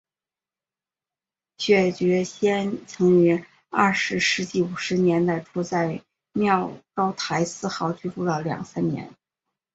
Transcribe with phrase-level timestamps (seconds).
[1.59, 9.13] 薛觉先曾于二十世纪五十年代初在妙高台四号居住了两三年。